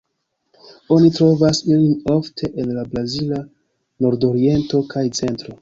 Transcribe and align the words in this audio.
Oni 0.95 1.11
trovas 1.17 1.59
ilin 1.73 1.93
ofte 2.15 2.51
en 2.63 2.73
la 2.79 2.87
brazila 2.95 3.45
nordoriento 4.07 4.87
kaj 4.97 5.09
centro. 5.23 5.49